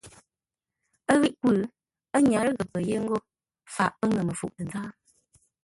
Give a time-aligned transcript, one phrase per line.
[1.11, 1.55] Ə́ ghíʼ kwʉ́,
[2.15, 3.17] ə́ nyárə́ ghəpə́ yé ńgó
[3.75, 4.89] faʼ pə́ ŋə́ məfuʼ tə nzáa.